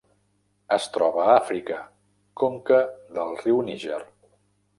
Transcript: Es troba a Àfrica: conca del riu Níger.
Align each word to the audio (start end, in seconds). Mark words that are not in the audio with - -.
Es 0.77 0.87
troba 0.95 1.21
a 1.25 1.35
Àfrica: 1.41 1.77
conca 2.45 2.81
del 3.19 3.37
riu 3.45 3.61
Níger. 3.71 4.03